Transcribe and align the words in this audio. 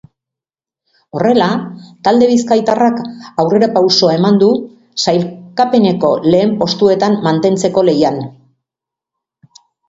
Horrela, 1.17 1.49
talde 2.07 2.29
bizkaitarrak 2.31 3.01
aurrerapausoa 3.43 4.15
eman 4.21 4.39
du 4.45 4.47
sailkapeneko 5.05 6.11
lehen 6.29 6.57
postuetan 6.63 7.19
mantentzeko 7.29 7.85
lehian. 7.91 8.19